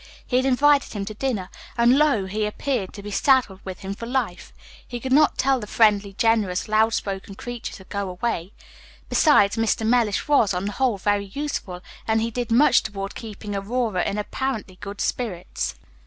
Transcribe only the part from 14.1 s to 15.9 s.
apparently good spirits.